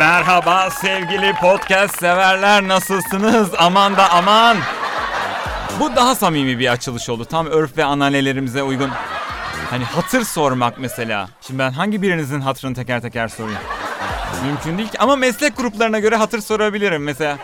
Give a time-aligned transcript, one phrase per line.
[0.00, 3.48] Merhaba sevgili podcast severler nasılsınız?
[3.58, 4.56] Aman da aman.
[5.80, 7.24] Bu daha samimi bir açılış oldu.
[7.24, 8.90] Tam örf ve ananelerimize uygun.
[9.70, 11.28] Hani hatır sormak mesela.
[11.46, 13.58] Şimdi ben hangi birinizin hatırını teker teker sorayım?
[14.44, 14.98] Mümkün değil ki.
[14.98, 17.38] Ama meslek gruplarına göre hatır sorabilirim mesela.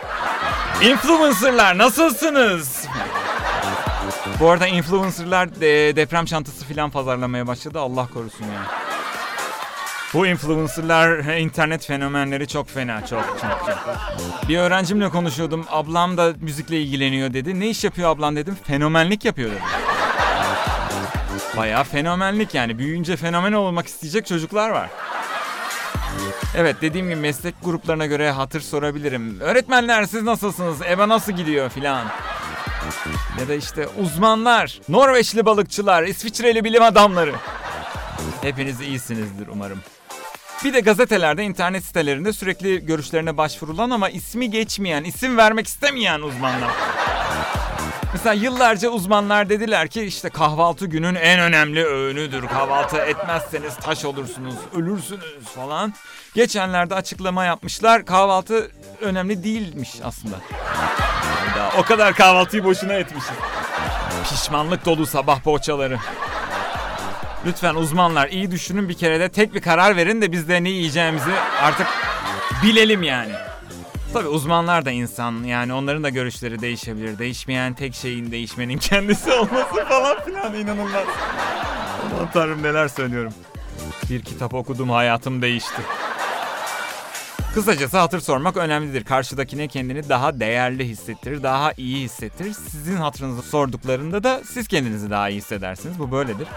[0.81, 2.85] Influencerlar nasılsınız?
[4.39, 7.79] Bu arada influencerlar de, deprem çantası falan pazarlamaya başladı.
[7.79, 8.86] Allah korusun ya.
[10.13, 14.49] Bu influencerlar internet fenomenleri çok fena çok çok çok.
[14.49, 15.65] Bir öğrencimle konuşuyordum.
[15.69, 17.59] Ablam da müzikle ilgileniyor dedi.
[17.59, 18.57] Ne iş yapıyor ablan dedim.
[18.63, 19.61] Fenomenlik yapıyor dedi.
[21.57, 22.77] Bayağı fenomenlik yani.
[22.77, 24.89] Büyüyünce fenomen olmak isteyecek çocuklar var.
[26.55, 29.39] Evet dediğim gibi meslek gruplarına göre hatır sorabilirim.
[29.39, 30.81] Öğretmenler siz nasılsınız?
[30.81, 32.05] EBA nasıl gidiyor filan.
[33.39, 37.33] Ya da işte uzmanlar, Norveçli balıkçılar, İsviçreli bilim adamları.
[38.41, 39.79] Hepiniz iyisinizdir umarım.
[40.63, 46.71] Bir de gazetelerde, internet sitelerinde sürekli görüşlerine başvurulan ama ismi geçmeyen, isim vermek istemeyen uzmanlar.
[48.13, 52.47] Mesela yıllarca uzmanlar dediler ki işte kahvaltı günün en önemli öğünüdür.
[52.47, 55.93] Kahvaltı etmezseniz taş olursunuz, ölürsünüz falan.
[56.35, 58.05] Geçenlerde açıklama yapmışlar.
[58.05, 58.71] Kahvaltı
[59.01, 60.35] önemli değilmiş aslında.
[60.51, 63.31] Hayda, o kadar kahvaltıyı boşuna etmişiz.
[64.29, 65.99] Pişmanlık dolu sabah poğaçaları.
[67.45, 70.69] Lütfen uzmanlar iyi düşünün bir kere de tek bir karar verin de biz de ne
[70.69, 71.87] yiyeceğimizi artık
[72.63, 73.31] bilelim yani.
[74.13, 77.19] Tabii uzmanlar da insan yani onların da görüşleri değişebilir.
[77.19, 81.05] Değişmeyen tek şeyin değişmenin kendisi olması falan filan inanılmaz.
[82.15, 83.33] Aman tanrım neler söylüyorum.
[84.09, 85.81] Bir kitap okudum hayatım değişti.
[87.57, 89.03] Kısacası hatır sormak önemlidir.
[89.03, 92.53] Karşıdakine kendini daha değerli hissettirir, daha iyi hissettirir.
[92.53, 95.99] Sizin hatırınızı sorduklarında da siz kendinizi daha iyi hissedersiniz.
[95.99, 96.47] Bu böyledir.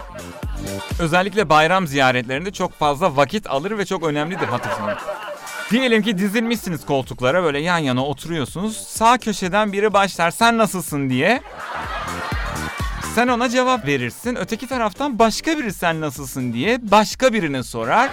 [0.99, 5.01] Özellikle bayram ziyaretlerinde çok fazla vakit alır ve çok önemlidir hatır sormak.
[5.71, 8.77] Diyelim ki dizilmişsiniz koltuklara böyle yan yana oturuyorsunuz.
[8.77, 11.41] Sağ köşeden biri başlar sen nasılsın diye.
[13.15, 14.35] Sen ona cevap verirsin.
[14.35, 18.09] Öteki taraftan başka biri sen nasılsın diye başka birine sorar.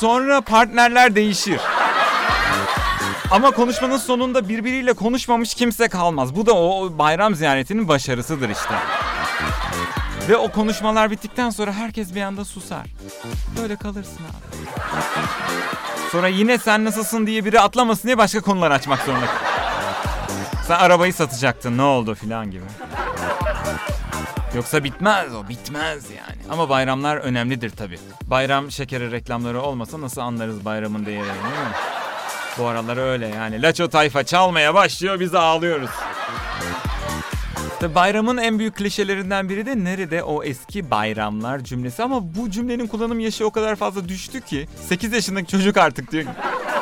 [0.00, 1.60] Sonra partnerler değişir.
[3.30, 6.36] Ama konuşmanın sonunda birbiriyle konuşmamış kimse kalmaz.
[6.36, 8.74] Bu da o bayram ziyaretinin başarısıdır işte.
[10.28, 12.86] Ve o konuşmalar bittikten sonra herkes bir anda susar.
[13.62, 14.56] Böyle kalırsın abi.
[16.12, 19.26] Sonra yine sen nasılsın diye biri atlamasın diye başka konular açmak zorunda.
[20.66, 22.64] Sen arabayı satacaktın ne oldu filan gibi.
[24.54, 26.38] Yoksa bitmez o bitmez yani.
[26.50, 27.98] Ama bayramlar önemlidir tabi.
[28.26, 31.74] Bayram şekeri reklamları olmasa nasıl anlarız bayramın değerini değil mi?
[32.58, 33.62] Bu aralar öyle yani.
[33.62, 35.90] Laço tayfa çalmaya başlıyor biz ağlıyoruz.
[37.80, 42.86] Tabii bayramın en büyük klişelerinden biri de nerede o eski bayramlar cümlesi ama bu cümlenin
[42.86, 46.24] kullanım yaşı o kadar fazla düştü ki 8 yaşındaki çocuk artık diyor.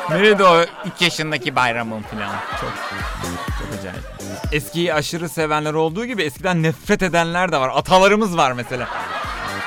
[0.09, 0.67] Nerede o 3
[1.01, 2.35] yaşındaki bayramın falan.
[2.61, 2.71] Çok
[3.71, 4.03] çok acayip.
[4.51, 7.71] Eskiyi aşırı sevenler olduğu gibi eskiden nefret edenler de var.
[7.75, 8.87] Atalarımız var mesela.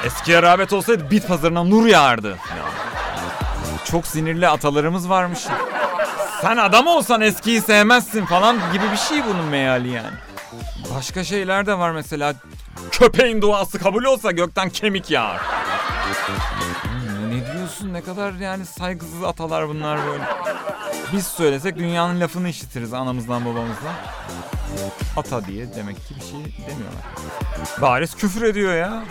[0.05, 2.37] Eskiye rağbet olsaydı bit pazarına nur yağardı.
[2.37, 2.71] falan.
[3.85, 5.39] Çok sinirli atalarımız varmış.
[6.41, 10.17] Sen adam olsan eskiyi sevmezsin falan gibi bir şey bunun meali yani.
[10.97, 12.35] Başka şeyler de var mesela.
[12.93, 15.41] Köpeğin duası kabul olsa gökten kemik yağar.
[16.13, 20.25] Hmm, ne diyorsun ne kadar yani saygısız atalar bunlar böyle.
[21.13, 23.95] Biz söylesek dünyanın lafını işitiriz anamızdan babamızdan.
[25.17, 27.03] Ata diye demek ki bir şey demiyorlar.
[27.81, 29.03] Bariz küfür ediyor ya.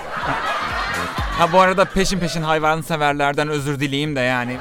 [1.38, 4.58] Ha bu arada peşin peşin hayvan severlerden özür dileyeyim de yani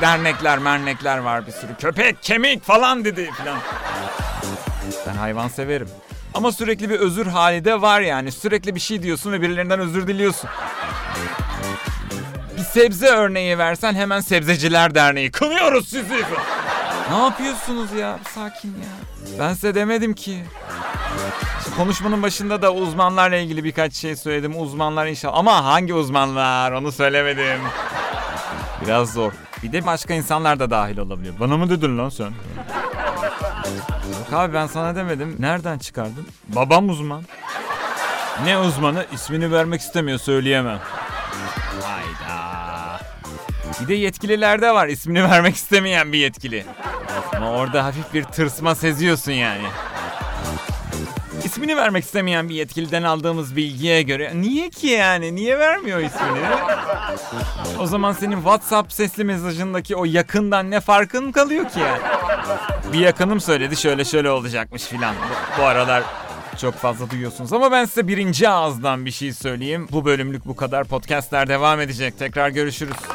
[0.00, 1.74] dernekler mernekler var bir sürü.
[1.78, 3.58] Köpek kemik falan dedi filan.
[5.06, 5.88] Ben hayvan severim.
[6.34, 8.32] Ama sürekli bir özür hali de var yani.
[8.32, 10.50] Sürekli bir şey diyorsun ve birilerinden özür diliyorsun.
[12.58, 15.30] Bir sebze örneği versen hemen Sebzeciler Derneği.
[15.30, 16.22] Kınıyoruz sizi.
[17.10, 18.18] ne yapıyorsunuz ya?
[18.34, 19.38] Sakin ya.
[19.38, 20.44] Ben size demedim ki.
[21.76, 24.60] Konuşmanın başında da uzmanlarla ilgili birkaç şey söyledim.
[24.60, 25.38] Uzmanlar inşallah.
[25.38, 27.60] Ama hangi uzmanlar onu söylemedim.
[28.84, 29.32] Biraz zor.
[29.62, 31.34] Bir de başka insanlar da dahil olabiliyor.
[31.40, 32.24] Bana mı dedin lan sen?
[32.24, 32.34] Yok
[34.32, 35.36] abi ben sana demedim.
[35.38, 36.26] Nereden çıkardın?
[36.48, 37.22] Babam uzman.
[38.44, 39.06] Ne uzmanı?
[39.12, 40.78] İsmini vermek istemiyor söyleyemem.
[41.82, 43.00] Hayda.
[43.80, 46.64] Bir de yetkililerde var ismini vermek istemeyen bir yetkili.
[47.36, 49.62] Ama orada hafif bir tırsma seziyorsun yani.
[51.44, 56.40] İsmini vermek istemeyen bir yetkiliden aldığımız bilgiye göre niye ki yani niye vermiyor ismini?
[57.80, 62.00] O zaman senin WhatsApp sesli mesajındaki o yakından ne farkın kalıyor ki yani?
[62.92, 65.14] Bir yakınım söyledi şöyle şöyle olacakmış filan.
[65.14, 66.02] Bu, bu aralar
[66.54, 69.88] çok fazla duyuyorsunuz ama ben size birinci ağızdan bir şey söyleyeyim.
[69.92, 70.84] Bu bölümlük bu kadar.
[70.84, 72.18] Podcastler devam edecek.
[72.18, 73.13] Tekrar görüşürüz.